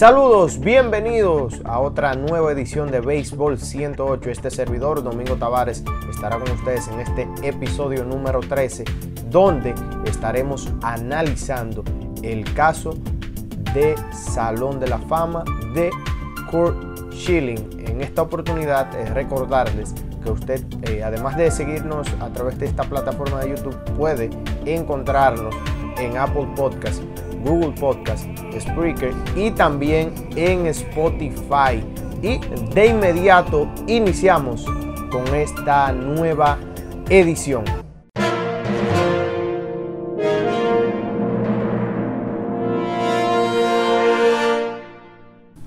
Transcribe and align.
Saludos, 0.00 0.58
bienvenidos 0.58 1.60
a 1.66 1.78
otra 1.78 2.14
nueva 2.14 2.52
edición 2.52 2.90
de 2.90 3.00
Béisbol 3.00 3.58
108. 3.58 4.30
Este 4.30 4.50
servidor, 4.50 5.02
Domingo 5.02 5.36
Tavares, 5.36 5.84
estará 6.08 6.38
con 6.38 6.50
ustedes 6.52 6.88
en 6.88 7.00
este 7.00 7.28
episodio 7.46 8.02
número 8.06 8.40
13, 8.40 8.84
donde 9.28 9.74
estaremos 10.06 10.72
analizando 10.80 11.84
el 12.22 12.50
caso 12.54 12.94
de 13.74 13.94
Salón 14.10 14.80
de 14.80 14.88
la 14.88 14.96
Fama 15.00 15.44
de 15.74 15.90
Kurt 16.50 17.12
Schilling. 17.12 17.86
En 17.86 18.00
esta 18.00 18.22
oportunidad 18.22 18.98
es 18.98 19.10
recordarles 19.10 19.94
que 20.24 20.30
usted, 20.30 20.64
eh, 20.84 21.04
además 21.04 21.36
de 21.36 21.50
seguirnos 21.50 22.08
a 22.20 22.30
través 22.30 22.58
de 22.58 22.64
esta 22.64 22.84
plataforma 22.84 23.40
de 23.40 23.50
YouTube, 23.50 23.76
puede 23.98 24.30
encontrarnos 24.64 25.54
en 25.98 26.16
Apple 26.16 26.48
Podcast, 26.56 27.02
Google 27.44 27.72
Podcast, 27.72 28.26
Spreaker 28.58 29.12
y 29.36 29.50
también 29.50 30.12
en 30.36 30.66
Spotify. 30.66 31.82
Y 32.22 32.38
de 32.74 32.86
inmediato 32.88 33.68
iniciamos 33.86 34.64
con 35.10 35.34
esta 35.34 35.92
nueva 35.92 36.58
edición. 37.08 37.79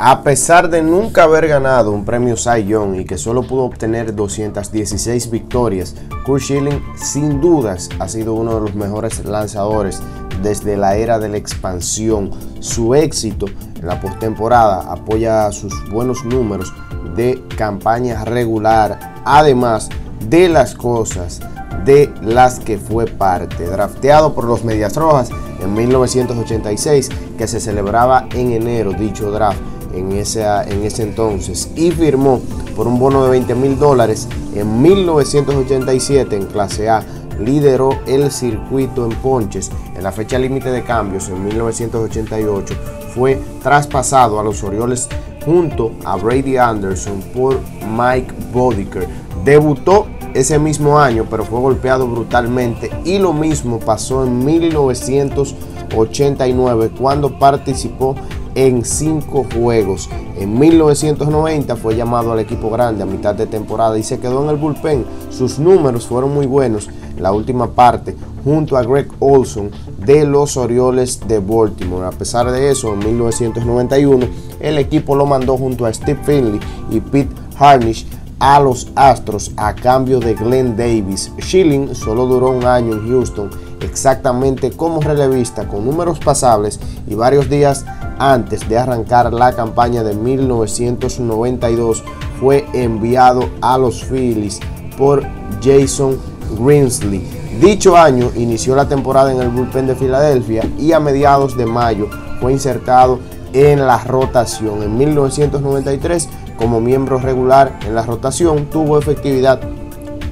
A 0.05 0.21
pesar 0.21 0.70
de 0.70 0.81
nunca 0.81 1.23
haber 1.23 1.48
ganado 1.48 1.93
un 1.93 2.03
premio 2.03 2.35
Cy 2.35 2.66
Young 2.66 2.95
y 2.95 3.05
que 3.05 3.17
solo 3.17 3.41
pudo 3.41 3.63
obtener 3.63 4.13
216 4.13 5.31
victorias, 5.31 5.95
Kurt 6.26 6.41
Schilling 6.41 6.84
sin 6.98 7.39
dudas 7.39 7.88
ha 7.99 8.09
sido 8.09 8.34
uno 8.34 8.55
de 8.55 8.59
los 8.59 8.76
mejores 8.76 9.23
lanzadores 9.23 10.02
desde 10.41 10.76
la 10.76 10.98
era 10.98 11.20
de 11.20 11.29
la 11.29 11.37
expansión. 11.37 12.32
Su 12.60 12.95
éxito 12.95 13.45
en 13.79 13.87
la 13.87 14.01
postemporada 14.01 14.91
apoya 14.91 15.49
sus 15.54 15.73
buenos 15.90 16.26
números 16.26 16.73
de 17.15 17.41
campaña 17.55 18.26
regular, 18.26 19.21
además 19.23 19.88
de 20.27 20.49
las 20.49 20.76
cosas 20.76 21.40
de 21.85 22.13
las 22.21 22.60
que 22.60 22.77
fue 22.77 23.05
parte. 23.05 23.67
Drafteado 23.67 24.34
por 24.34 24.43
los 24.43 24.65
Medias 24.65 24.98
Rojas 24.98 25.29
en 25.62 25.73
1986, 25.73 27.07
que 27.38 27.48
se 27.48 27.62
celebraba 27.62 28.27
en 28.34 28.51
enero 28.51 28.91
dicho 28.91 29.32
draft 29.32 29.62
en 29.94 30.12
en 30.12 30.84
ese 30.84 31.04
entonces 31.04 31.70
y 31.76 31.91
firmó 31.91 32.41
por 32.76 32.88
un 32.88 32.99
bono 32.99 33.24
de 33.24 33.32
20 33.32 33.55
mil 33.55 33.77
dólares 33.77 34.27
en 34.55 34.82
1987 34.82 36.35
en 36.35 36.46
clase 36.46 36.90
A. 36.90 37.04
Lideró 37.40 37.98
el 38.05 38.32
circuito 38.32 39.05
en 39.05 39.12
ponches 39.18 39.72
en 39.96 40.04
la 40.04 40.12
fecha 40.12 40.38
límite 40.38 40.70
de 40.70 40.84
cambios 40.84 41.30
en 41.30 41.44
1988. 41.44 42.76
Fue 43.16 43.40
traspasado 43.62 44.40
a 44.40 44.44
los 44.44 44.63
Orioles 44.63 45.10
junto 45.44 45.91
a 46.05 46.16
Brady 46.16 46.57
Anderson 46.57 47.22
por 47.34 47.60
Mike 47.90 48.34
Bodiker. 48.54 49.07
Debutó 49.44 50.07
ese 50.34 50.59
mismo 50.59 50.99
año, 50.99 51.26
pero 51.29 51.45
fue 51.45 51.59
golpeado 51.59 52.07
brutalmente 52.07 52.89
y 53.05 53.20
lo 53.20 53.34
mismo 53.34 53.79
pasó 53.79 54.23
en 54.23 54.43
1989 54.43 56.91
cuando 56.98 57.37
participó 57.37 58.15
en 58.55 58.85
cinco 58.85 59.45
juegos. 59.54 60.09
En 60.37 60.57
1990 60.59 61.76
fue 61.76 61.95
llamado 61.95 62.31
al 62.31 62.39
equipo 62.39 62.70
grande 62.70 63.04
a 63.04 63.05
mitad 63.05 63.35
de 63.35 63.48
temporada 63.48 63.98
y 63.98 64.03
se 64.03 64.19
quedó 64.19 64.44
en 64.44 64.50
el 64.50 64.57
bullpen. 64.57 65.06
Sus 65.29 65.59
números 65.59 66.07
fueron 66.07 66.34
muy 66.34 66.45
buenos 66.45 66.89
la 67.19 67.31
última 67.31 67.72
parte 67.72 68.16
junto 68.44 68.78
a 68.78 68.84
Greg 68.84 69.07
Olson 69.19 69.72
de 70.06 70.25
los 70.25 70.57
Orioles 70.57 71.19
de 71.28 71.39
Baltimore. 71.39 72.07
A 72.07 72.11
pesar 72.11 72.51
de 72.51 72.69
eso, 72.69 72.94
en 72.94 73.00
1991 73.00 74.25
el 74.59 74.77
equipo 74.77 75.16
lo 75.16 75.25
mandó 75.25 75.57
junto 75.57 75.85
a 75.85 75.93
Steve 75.93 76.19
Finley 76.23 76.59
y 76.89 76.99
Pete 76.99 77.33
Harnish 77.57 78.05
a 78.43 78.59
los 78.59 78.89
Astros 78.95 79.53
a 79.55 79.73
cambio 79.73 80.19
de 80.19 80.33
Glenn 80.33 80.75
Davis. 80.75 81.31
Schilling 81.39 81.95
solo 81.95 82.25
duró 82.25 82.49
un 82.49 82.65
año 82.65 82.91
en 82.91 83.07
Houston, 83.07 83.49
exactamente 83.79 84.71
como 84.71 84.99
relevista, 84.99 85.65
con 85.65 85.85
números 85.85 86.19
pasables 86.19 86.77
y 87.07 87.15
varios 87.15 87.49
días 87.49 87.85
antes 88.19 88.67
de 88.67 88.77
arrancar 88.77 89.31
la 89.31 89.55
campaña 89.55 90.03
de 90.03 90.13
1992 90.13 92.03
fue 92.37 92.65
enviado 92.73 93.49
a 93.61 93.77
los 93.77 94.03
Phillies 94.03 94.59
por 94.97 95.23
Jason 95.63 96.17
Greensley. 96.59 97.25
Dicho 97.61 97.95
año 97.95 98.29
inició 98.35 98.75
la 98.75 98.89
temporada 98.89 99.31
en 99.31 99.39
el 99.39 99.47
bullpen 99.51 99.87
de 99.87 99.95
Filadelfia 99.95 100.69
y 100.77 100.91
a 100.91 100.99
mediados 100.99 101.55
de 101.55 101.65
mayo 101.65 102.09
fue 102.41 102.51
insertado 102.51 103.19
en 103.53 103.85
la 103.87 103.99
rotación. 103.99 104.83
En 104.83 104.97
1993, 104.97 106.27
como 106.58 106.80
miembro 106.80 107.18
regular 107.18 107.78
en 107.86 107.96
la 107.96 108.03
rotación, 108.03 108.66
tuvo 108.66 108.97
efectividad 108.97 109.59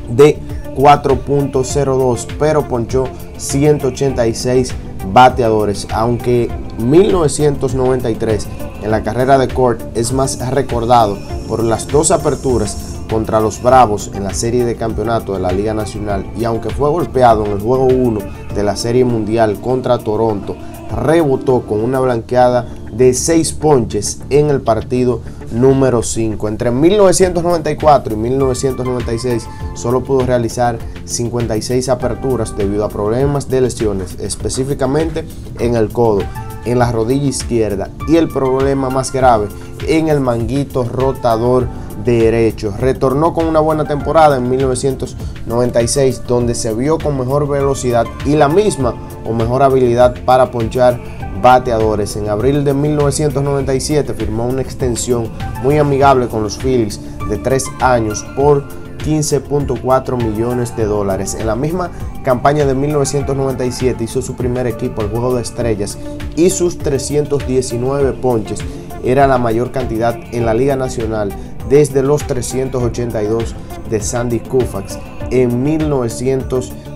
de 0.10 0.40
4.02, 0.76 2.28
pero 2.40 2.68
ponchó 2.68 3.06
186 3.38 4.74
bateadores, 5.12 5.88
aunque 5.92 6.50
1993 6.78 8.48
en 8.84 8.92
la 8.92 9.04
carrera 9.04 9.38
de 9.38 9.48
Court 9.48 9.82
es 9.96 10.12
más 10.12 10.40
recordado 10.50 11.18
por 11.48 11.64
las 11.64 11.88
dos 11.88 12.12
aperturas 12.12 12.92
contra 13.10 13.42
los 13.42 13.62
Bravos 13.62 14.10
en 14.14 14.24
la 14.24 14.34
serie 14.34 14.64
de 14.64 14.76
campeonato 14.76 15.34
de 15.34 15.40
la 15.42 15.52
Liga 15.52 15.74
Nacional 15.74 16.26
y 16.38 16.46
aunque 16.46 16.70
fue 16.70 16.90
golpeado 16.90 17.46
en 17.46 17.52
el 17.52 17.60
juego 17.60 17.86
1 17.86 18.22
de 18.56 18.64
la 18.64 18.76
serie 18.76 19.04
mundial 19.04 19.60
contra 19.60 19.98
Toronto, 19.98 20.56
rebotó 20.92 21.62
con 21.62 21.84
una 21.84 22.00
blanqueada 22.00 22.68
de 22.92 23.14
6 23.14 23.54
ponches 23.54 24.20
en 24.30 24.50
el 24.50 24.62
partido 24.62 25.22
número 25.52 26.04
5. 26.04 26.48
Entre 26.48 26.72
1994 26.72 28.14
y 28.14 28.18
1996 28.18 29.48
solo 29.76 30.04
pudo 30.04 30.26
realizar 30.26 30.78
56 31.06 31.90
aperturas 31.90 32.56
debido 32.56 32.86
a 32.86 32.90
problemas 32.90 33.50
de 33.50 33.62
lesiones, 33.62 34.18
específicamente 34.20 35.26
en 35.60 35.76
el 35.76 35.90
codo 35.90 36.22
en 36.66 36.80
la 36.80 36.92
rodilla 36.92 37.28
izquierda 37.28 37.90
y 38.08 38.18
el 38.18 38.28
problema 38.28 38.90
más 38.90 39.12
grave 39.12 39.48
en 39.88 40.10
el 40.10 40.20
manguito 40.20 40.84
rotador 40.84 41.68
derecho. 42.04 42.74
Retornó 42.78 43.34
con 43.34 43.48
una 43.48 43.60
buena 43.60 43.86
temporada 43.86 44.38
en 44.38 44.50
1996 44.50 46.24
donde 46.28 46.56
se 46.56 46.74
vio 46.74 46.98
con 46.98 47.18
mejor 47.18 47.48
velocidad 47.48 48.06
y 48.26 48.36
la 48.36 48.48
misma 48.48 48.96
o 49.26 49.34
mejor 49.34 49.64
habilidad 49.64 50.16
para 50.26 50.52
ponchar 50.52 51.00
bateadores. 51.42 52.16
En 52.16 52.30
abril 52.30 52.64
de 52.64 52.74
1997 52.74 54.14
firmó 54.14 54.48
una 54.48 54.62
extensión 54.62 55.30
muy 55.64 55.78
amigable 55.78 56.28
con 56.28 56.44
los 56.44 56.58
Phillies 56.58 57.00
de 57.30 57.38
tres 57.38 57.66
años 57.80 58.26
por 58.36 58.64
15.4 59.00 60.18
millones 60.18 60.76
de 60.78 60.86
dólares. 60.86 61.36
En 61.40 61.48
la 61.48 61.56
misma 61.56 61.92
campaña 62.24 62.66
de 62.66 62.76
1997 62.76 64.04
hizo 64.04 64.22
su 64.22 64.36
primer 64.36 64.68
equipo, 64.68 65.02
el 65.02 65.10
Juego 65.10 65.36
de 65.36 65.42
Estrellas, 65.42 65.98
y 66.36 66.50
sus 66.50 66.78
319 66.78 68.14
ponches 68.14 68.60
era 69.04 69.28
la 69.28 69.38
mayor 69.38 69.72
cantidad 69.72 70.16
en 70.32 70.46
la 70.46 70.54
Liga 70.54 70.76
Nacional 70.76 71.34
desde 71.70 72.04
los 72.04 72.28
382 72.28 73.56
de 73.90 74.00
Sandy 74.02 74.40
Koufax 74.40 75.00
en 75.32 75.64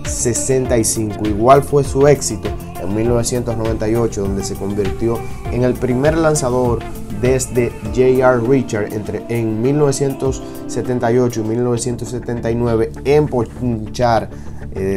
1965. 0.06 1.26
Igual 1.26 1.62
fue 1.62 1.84
su 1.84 2.06
éxito 2.06 2.48
en 2.80 2.94
1998, 2.94 4.22
donde 4.22 4.44
se 4.44 4.54
convirtió 4.54 5.18
en 5.52 5.64
el 5.64 5.74
primer 5.74 6.16
lanzador 6.16 6.78
desde 7.20 7.70
J.R. 7.94 8.40
Richard 8.46 8.92
entre, 8.92 9.24
en 9.28 9.60
1978 9.62 11.40
y 11.40 11.44
1979 11.44 12.92
en 13.04 13.26
ponchar 13.26 14.28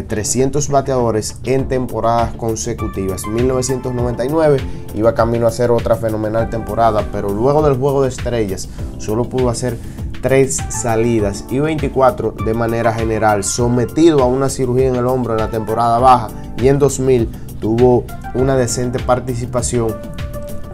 300 0.08 0.68
eh, 0.68 0.72
bateadores 0.72 1.40
en 1.46 1.68
temporadas 1.70 2.36
consecutivas. 2.36 3.26
1999 3.26 4.58
iba 4.94 5.16
camino 5.16 5.46
a 5.46 5.50
hacer 5.50 5.72
otra 5.72 5.96
fenomenal 5.96 6.50
temporada, 6.50 7.08
pero 7.14 7.30
luego 7.30 7.62
del 7.64 7.78
juego 7.78 8.04
de 8.04 8.10
estrellas 8.10 8.68
solo 8.98 9.24
pudo 9.24 9.50
hacer 9.50 9.78
3 10.22 10.58
salidas 10.70 11.46
y 11.50 11.60
24 11.60 12.32
de 12.46 12.54
manera 12.54 12.94
general, 12.94 13.44
sometido 13.44 14.22
a 14.22 14.28
una 14.28 14.50
cirugía 14.50 14.88
en 14.88 14.96
el 14.96 15.06
hombro 15.06 15.34
en 15.34 15.40
la 15.40 15.50
temporada 15.50 16.00
baja 16.00 16.30
y 16.58 16.68
en 16.68 16.80
2000 16.80 17.30
tuvo 17.60 18.06
una 18.34 18.56
decente 18.56 19.00
participación, 19.00 19.96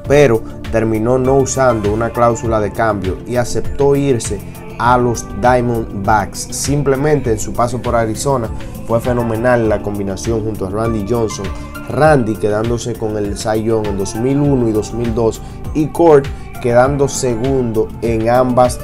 pero 0.07 0.41
terminó 0.71 1.17
no 1.17 1.37
usando 1.37 1.93
una 1.93 2.09
cláusula 2.09 2.59
de 2.59 2.71
cambio 2.71 3.17
y 3.27 3.37
aceptó 3.37 3.95
irse 3.95 4.39
a 4.77 4.97
los 4.97 5.25
Diamondbacks. 5.41 6.39
Simplemente 6.51 7.31
en 7.31 7.39
su 7.39 7.53
paso 7.53 7.81
por 7.81 7.95
Arizona 7.95 8.49
fue 8.87 8.99
fenomenal 8.99 9.69
la 9.69 9.81
combinación 9.81 10.43
junto 10.43 10.67
a 10.67 10.69
Randy 10.69 11.05
Johnson. 11.07 11.45
Randy 11.89 12.35
quedándose 12.35 12.93
con 12.93 13.15
el 13.15 13.37
Cy 13.37 13.63
Young 13.63 13.87
en 13.87 13.97
2001 13.97 14.69
y 14.69 14.71
2002 14.71 15.41
y 15.75 15.87
Court 15.87 16.25
quedando 16.61 17.07
segundo 17.07 17.87
en 18.01 18.27
ambas 18.29 18.79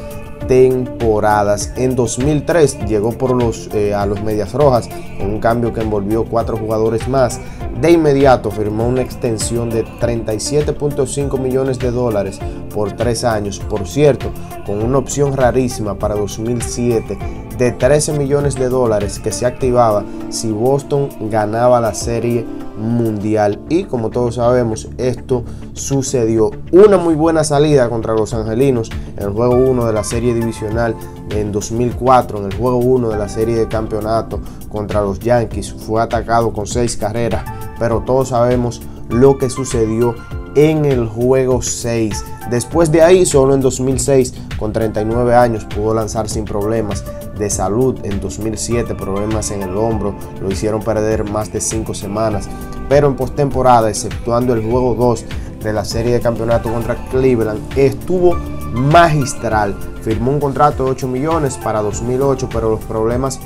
temporadas. 0.47 1.73
En 1.75 1.95
2003 1.95 2.85
llegó 2.88 3.11
por 3.11 3.35
los, 3.35 3.69
eh, 3.73 3.93
a 3.93 4.05
los 4.05 4.21
Medias 4.23 4.53
Rojas 4.53 4.89
en 5.19 5.29
un 5.29 5.39
cambio 5.39 5.73
que 5.73 5.81
envolvió 5.81 6.25
cuatro 6.25 6.57
jugadores 6.57 7.07
más. 7.07 7.39
De 7.79 7.91
inmediato 7.91 8.51
firmó 8.51 8.88
una 8.88 9.01
extensión 9.01 9.69
de 9.69 9.83
37.5 9.83 11.39
millones 11.39 11.79
de 11.79 11.91
dólares 11.91 12.39
por 12.73 12.91
tres 12.93 13.23
años, 13.23 13.59
por 13.59 13.88
cierto, 13.88 14.31
con 14.65 14.83
una 14.83 14.99
opción 14.99 15.35
rarísima 15.35 15.97
para 15.97 16.15
2007 16.15 17.17
de 17.57 17.71
13 17.71 18.13
millones 18.13 18.55
de 18.55 18.69
dólares 18.69 19.19
que 19.19 19.31
se 19.31 19.45
activaba 19.45 20.03
si 20.29 20.51
Boston 20.51 21.09
ganaba 21.29 21.81
la 21.81 21.93
serie 21.93 22.45
mundial. 22.81 23.59
Y 23.69 23.85
como 23.85 24.09
todos 24.09 24.35
sabemos, 24.35 24.89
esto 24.97 25.43
sucedió. 25.73 26.51
Una 26.71 26.97
muy 26.97 27.15
buena 27.15 27.43
salida 27.43 27.89
contra 27.89 28.13
los 28.13 28.33
Angelinos 28.33 28.89
en 29.17 29.23
el 29.23 29.31
juego 29.31 29.55
1 29.55 29.85
de 29.85 29.93
la 29.93 30.03
serie 30.03 30.33
divisional 30.33 30.95
en 31.29 31.51
2004, 31.51 32.39
en 32.39 32.45
el 32.45 32.57
juego 32.57 32.77
1 32.77 33.09
de 33.09 33.17
la 33.17 33.29
serie 33.29 33.55
de 33.55 33.67
campeonato 33.67 34.41
contra 34.69 35.01
los 35.01 35.19
Yankees. 35.19 35.73
Fue 35.73 36.01
atacado 36.01 36.51
con 36.51 36.67
6 36.67 36.97
carreras, 36.97 37.45
pero 37.79 38.01
todos 38.05 38.29
sabemos 38.29 38.81
lo 39.09 39.37
que 39.37 39.49
sucedió 39.49 40.15
en 40.55 40.85
el 40.85 41.07
juego 41.07 41.61
6. 41.61 42.25
Después 42.49 42.91
de 42.91 43.01
ahí, 43.01 43.25
solo 43.25 43.53
en 43.53 43.61
2006, 43.61 44.33
con 44.59 44.73
39 44.73 45.35
años, 45.35 45.65
pudo 45.65 45.93
lanzar 45.93 46.27
sin 46.27 46.43
problemas 46.43 47.03
de 47.41 47.49
salud. 47.49 47.99
En 48.03 48.21
2007, 48.21 48.95
problemas 48.95 49.51
en 49.51 49.63
el 49.63 49.75
hombro 49.75 50.15
lo 50.39 50.49
hicieron 50.49 50.81
perder 50.81 51.29
más 51.29 51.51
de 51.51 51.59
5 51.59 51.93
semanas. 51.93 52.47
Pero 52.88 53.07
en 53.07 53.15
postemporada, 53.15 53.89
exceptuando 53.89 54.53
el 54.53 54.61
juego 54.61 54.95
2 54.95 55.25
de 55.63 55.73
la 55.73 55.83
serie 55.83 56.13
de 56.13 56.21
campeonato 56.21 56.71
contra 56.71 56.95
Cleveland, 57.09 57.59
estuvo 57.77 58.35
magistral. 58.73 59.75
Firmó 60.01 60.31
un 60.31 60.39
contrato 60.39 60.85
de 60.85 60.91
8 60.91 61.07
millones 61.07 61.57
para 61.57 61.81
2008, 61.81 62.49
pero 62.51 62.69
los 62.69 62.79
problemas 62.81 63.39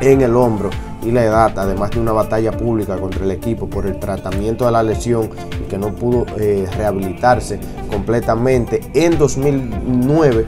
en 0.00 0.20
el 0.20 0.36
hombro 0.36 0.70
y 1.02 1.10
la 1.10 1.24
edad, 1.24 1.58
además 1.58 1.90
de 1.90 2.00
una 2.00 2.12
batalla 2.12 2.52
pública 2.52 2.96
contra 2.96 3.24
el 3.24 3.30
equipo 3.32 3.68
por 3.68 3.86
el 3.86 3.98
tratamiento 3.98 4.66
de 4.66 4.72
la 4.72 4.82
lesión 4.82 5.30
y 5.60 5.68
que 5.68 5.78
no 5.78 5.88
pudo 5.88 6.26
eh, 6.38 6.68
rehabilitarse 6.76 7.58
completamente, 7.90 8.80
en 8.94 9.18
2009 9.18 10.46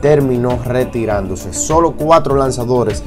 terminó 0.00 0.58
retirándose. 0.64 1.52
Solo 1.52 1.92
cuatro 1.96 2.36
lanzadores 2.36 3.02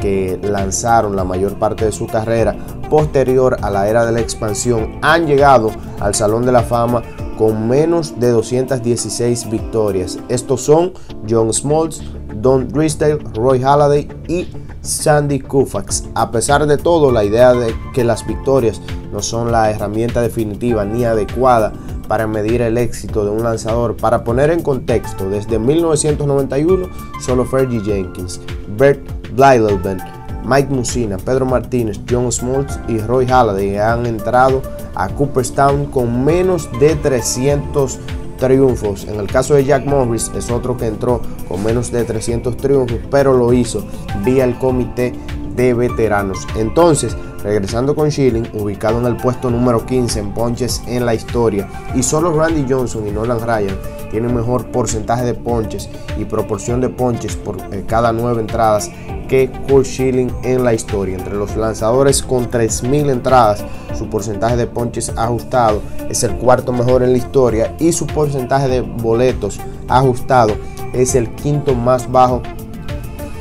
que 0.00 0.38
lanzaron 0.42 1.16
la 1.16 1.24
mayor 1.24 1.58
parte 1.58 1.84
de 1.84 1.92
su 1.92 2.06
carrera 2.06 2.56
posterior 2.88 3.56
a 3.62 3.70
la 3.70 3.88
era 3.88 4.06
de 4.06 4.12
la 4.12 4.20
expansión 4.20 4.98
han 5.02 5.26
llegado 5.26 5.70
al 6.00 6.14
Salón 6.14 6.46
de 6.46 6.52
la 6.52 6.62
Fama 6.62 7.02
con 7.36 7.68
menos 7.68 8.18
de 8.18 8.30
216 8.30 9.50
victorias. 9.50 10.18
Estos 10.28 10.62
son 10.62 10.92
John 11.28 11.52
Smoltz, 11.52 12.00
Don 12.34 12.68
Drysdale, 12.68 13.18
Roy 13.34 13.62
Halladay 13.62 14.08
y 14.26 14.48
Sandy 14.80 15.38
Koufax. 15.40 16.04
A 16.14 16.30
pesar 16.30 16.66
de 16.66 16.78
todo, 16.78 17.12
la 17.12 17.24
idea 17.24 17.52
de 17.52 17.74
que 17.94 18.02
las 18.04 18.26
victorias 18.26 18.80
no 19.12 19.22
son 19.22 19.52
la 19.52 19.70
herramienta 19.70 20.20
definitiva 20.20 20.84
ni 20.84 21.04
adecuada 21.04 21.72
para 22.08 22.26
medir 22.26 22.62
el 22.62 22.78
éxito 22.78 23.24
de 23.24 23.30
un 23.30 23.42
lanzador. 23.42 23.96
Para 23.96 24.24
poner 24.24 24.50
en 24.50 24.62
contexto, 24.62 25.28
desde 25.28 25.58
1991 25.58 26.88
solo 27.20 27.44
Fergie 27.44 27.80
Jenkins, 27.80 28.40
Bert 28.76 29.00
Blyleven, 29.34 29.98
Mike 30.44 30.72
Musina, 30.72 31.18
Pedro 31.18 31.44
Martínez, 31.44 32.00
John 32.08 32.32
Smoltz 32.32 32.78
y 32.88 32.98
Roy 32.98 33.26
Halladay 33.26 33.76
han 33.76 34.06
entrado 34.06 34.62
a 34.94 35.08
Cooperstown 35.08 35.86
con 35.86 36.24
menos 36.24 36.68
de 36.80 36.94
300 36.96 37.98
triunfos. 38.38 39.04
En 39.04 39.20
el 39.20 39.26
caso 39.26 39.54
de 39.54 39.64
Jack 39.64 39.84
Morris 39.84 40.30
es 40.34 40.50
otro 40.50 40.76
que 40.76 40.86
entró 40.86 41.20
con 41.48 41.62
menos 41.62 41.92
de 41.92 42.04
300 42.04 42.56
triunfos, 42.56 42.98
pero 43.10 43.34
lo 43.34 43.52
hizo 43.52 43.84
vía 44.24 44.44
el 44.44 44.58
comité 44.58 45.12
de 45.54 45.74
veteranos. 45.74 46.46
Entonces, 46.56 47.16
regresando 47.42 47.94
con 47.94 48.10
Schilling, 48.10 48.48
ubicado 48.54 48.98
en 48.98 49.06
el 49.06 49.16
puesto 49.16 49.50
número 49.50 49.84
15 49.86 50.20
en 50.20 50.34
ponches 50.34 50.82
en 50.86 51.06
la 51.06 51.14
historia, 51.14 51.68
y 51.94 52.02
solo 52.02 52.32
Randy 52.32 52.66
Johnson 52.68 53.06
y 53.06 53.10
Nolan 53.10 53.40
Ryan 53.40 53.76
tienen 54.10 54.34
mejor 54.34 54.66
porcentaje 54.66 55.24
de 55.24 55.34
ponches 55.34 55.88
y 56.18 56.24
proporción 56.24 56.80
de 56.80 56.88
ponches 56.88 57.36
por 57.36 57.58
eh, 57.72 57.84
cada 57.86 58.12
nueve 58.12 58.40
entradas 58.40 58.90
que 59.28 59.50
Kurt 59.68 59.84
Schilling 59.84 60.32
en 60.42 60.64
la 60.64 60.72
historia. 60.72 61.16
Entre 61.16 61.34
los 61.34 61.56
lanzadores 61.56 62.22
con 62.22 62.50
3.000 62.50 63.10
entradas, 63.10 63.64
su 63.96 64.08
porcentaje 64.08 64.56
de 64.56 64.66
ponches 64.66 65.12
ajustado 65.16 65.82
es 66.08 66.22
el 66.22 66.36
cuarto 66.36 66.72
mejor 66.72 67.02
en 67.02 67.12
la 67.12 67.18
historia 67.18 67.74
y 67.78 67.92
su 67.92 68.06
porcentaje 68.06 68.68
de 68.68 68.80
boletos 68.80 69.60
ajustado 69.88 70.54
es 70.94 71.14
el 71.14 71.28
quinto 71.34 71.74
más 71.74 72.10
bajo 72.10 72.42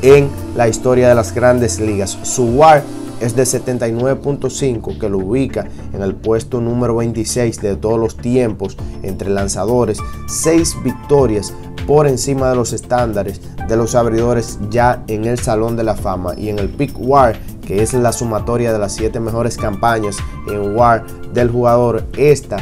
en 0.01 0.29
la 0.55 0.67
historia 0.67 1.09
de 1.09 1.15
las 1.15 1.33
grandes 1.33 1.79
ligas. 1.79 2.17
Su 2.23 2.43
WAR 2.45 2.83
es 3.19 3.35
de 3.35 3.43
79.5 3.43 4.99
que 4.99 5.09
lo 5.09 5.19
ubica 5.19 5.67
en 5.93 6.01
el 6.01 6.15
puesto 6.15 6.61
número 6.61 6.95
26 6.97 7.61
de 7.61 7.75
todos 7.75 7.99
los 7.99 8.17
tiempos 8.17 8.77
entre 9.03 9.29
lanzadores, 9.29 9.99
6 10.27 10.83
victorias 10.83 11.53
por 11.85 12.07
encima 12.07 12.49
de 12.49 12.55
los 12.55 12.73
estándares 12.73 13.41
de 13.67 13.77
los 13.77 13.95
abridores 13.95 14.59
ya 14.69 15.03
en 15.07 15.25
el 15.25 15.39
Salón 15.39 15.75
de 15.75 15.83
la 15.83 15.95
Fama 15.95 16.33
y 16.37 16.49
en 16.49 16.59
el 16.59 16.69
Pick 16.69 16.93
WAR, 16.99 17.37
que 17.65 17.81
es 17.81 17.93
la 17.93 18.11
sumatoria 18.11 18.71
de 18.73 18.79
las 18.79 18.93
7 18.95 19.19
mejores 19.19 19.57
campañas 19.57 20.17
en 20.47 20.75
WAR 20.75 21.05
del 21.33 21.49
jugador, 21.49 22.03
esta 22.17 22.57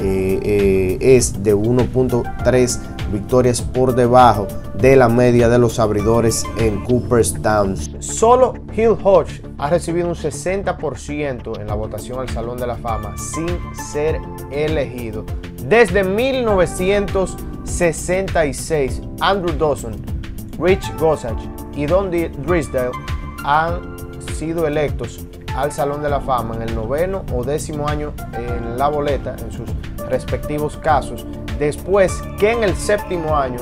eh, 0.00 0.38
eh, 0.42 0.98
es 1.00 1.42
de 1.42 1.56
1.3 1.56 2.78
victorias 3.08 3.62
por 3.62 3.94
debajo 3.94 4.48
de 4.74 4.96
la 4.96 5.08
media 5.08 5.48
de 5.48 5.58
los 5.58 5.78
abridores 5.78 6.44
en 6.58 6.84
Cooperstown. 6.84 7.76
Solo 8.00 8.54
Hill 8.74 8.96
Hodge 9.02 9.40
ha 9.58 9.70
recibido 9.70 10.08
un 10.08 10.14
60% 10.14 11.60
en 11.60 11.66
la 11.66 11.74
votación 11.74 12.20
al 12.20 12.28
Salón 12.28 12.58
de 12.58 12.66
la 12.66 12.76
Fama 12.76 13.16
sin 13.18 13.48
ser 13.74 14.20
elegido. 14.50 15.24
Desde 15.66 16.04
1966, 16.04 19.02
Andrew 19.20 19.56
Dawson, 19.58 19.96
Rich 20.58 20.94
Gossage 20.98 21.48
y 21.74 21.86
Don 21.86 22.10
Drisdale 22.10 22.92
han 23.44 23.96
sido 24.34 24.66
electos 24.66 25.20
al 25.56 25.72
Salón 25.72 26.02
de 26.02 26.08
la 26.08 26.20
Fama 26.20 26.54
en 26.56 26.62
el 26.62 26.74
noveno 26.74 27.24
o 27.34 27.42
décimo 27.42 27.88
año 27.88 28.12
en 28.34 28.78
la 28.78 28.88
boleta, 28.88 29.34
en 29.38 29.50
sus 29.50 29.68
respectivos 30.08 30.76
casos, 30.76 31.26
después 31.58 32.22
que 32.38 32.52
en 32.52 32.62
el 32.62 32.76
séptimo 32.76 33.36
año 33.36 33.58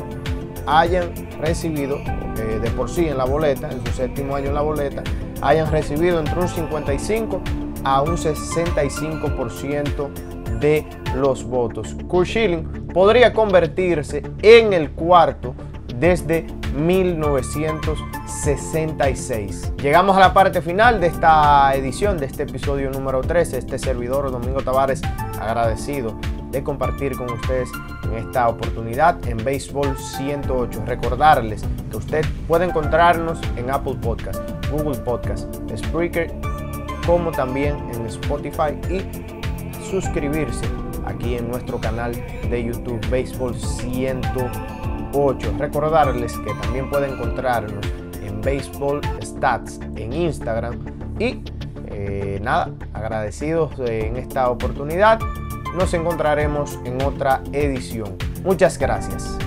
hayan 0.66 1.12
recibido, 1.40 1.96
eh, 1.98 2.58
de 2.60 2.70
por 2.70 2.90
sí 2.90 3.06
en 3.08 3.16
la 3.19 3.25
boleta, 3.25 3.70
en 3.70 3.87
su 3.87 3.93
séptimo 3.93 4.34
año 4.37 4.48
en 4.48 4.54
la 4.54 4.62
boleta, 4.62 5.04
hayan 5.43 5.70
recibido 5.70 6.19
entre 6.19 6.40
un 6.40 6.48
55 6.48 7.40
a 7.84 8.00
un 8.03 8.17
65% 8.17 10.10
de 10.60 10.84
los 11.15 11.44
votos. 11.44 11.94
Kurt 12.08 12.29
podría 12.93 13.32
convertirse 13.32 14.24
en 14.43 14.72
el 14.72 14.91
cuarto 14.91 15.55
desde 15.98 16.44
1966. 16.76 19.72
Llegamos 19.82 20.17
a 20.17 20.20
la 20.20 20.32
parte 20.34 20.62
final 20.62 21.00
de 21.00 21.08
esta 21.08 21.74
edición, 21.74 22.19
de 22.19 22.26
este 22.26 22.43
episodio 22.43 22.91
número 22.91 23.22
13. 23.22 23.58
Este 23.58 23.79
servidor, 23.79 24.31
Domingo 24.31 24.60
Tavares, 24.62 25.00
agradecido 25.41 26.19
de 26.56 26.65
compartir 26.65 27.17
con 27.17 27.31
ustedes 27.31 27.70
en 28.05 28.15
esta 28.15 28.48
oportunidad 28.48 29.25
en 29.29 29.36
Béisbol 29.36 29.96
108. 29.96 30.84
Recordarles 30.86 31.63
que 31.91 31.96
usted 31.98 32.25
puede 32.48 32.65
encontrarnos 32.65 33.39
en 33.56 33.70
Apple 33.70 33.96
Podcast, 34.01 34.41
Google 34.70 34.98
Podcast, 35.01 35.55
Spreaker, 35.77 36.32
como 37.06 37.31
también 37.31 37.77
en 37.93 38.06
Spotify 38.06 38.72
y 38.89 39.03
suscribirse 39.91 40.65
aquí 41.05 41.34
en 41.34 41.51
nuestro 41.51 41.79
canal 41.79 42.13
de 42.48 42.65
YouTube 42.65 43.06
Béisbol 43.10 43.55
108. 43.55 45.55
Recordarles 45.58 46.32
que 46.39 46.55
también 46.63 46.89
pueden 46.89 47.13
encontrarnos 47.13 47.84
en 48.25 48.41
Baseball 48.41 49.03
Stats 49.22 49.79
en 49.96 50.15
Instagram. 50.15 50.79
Y 51.19 51.43
eh, 51.89 52.41
nada, 52.43 52.70
agradecidos 52.94 53.79
en 53.79 54.17
esta 54.17 54.48
oportunidad. 54.48 55.20
Nos 55.75 55.93
encontraremos 55.94 56.79
en 56.85 57.03
otra 57.03 57.43
edición. 57.53 58.17
Muchas 58.43 58.79
gracias. 58.79 59.39